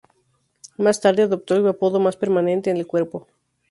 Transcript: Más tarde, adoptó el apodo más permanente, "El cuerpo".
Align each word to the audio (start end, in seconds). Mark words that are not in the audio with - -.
Más 0.77 0.99
tarde, 0.99 1.21
adoptó 1.21 1.53
el 1.53 1.67
apodo 1.67 1.99
más 1.99 2.17
permanente, 2.17 2.71
"El 2.71 2.87
cuerpo". 2.87 3.27